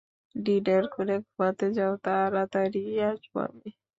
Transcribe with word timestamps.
Dinner 0.35 0.83
করে 0.95 1.15
ঘুমাতে 1.25 1.67
যাও, 1.77 1.93
তাড়াতাড়িই 2.05 2.93
আসবো 3.09 3.37
আমি। 3.47 3.69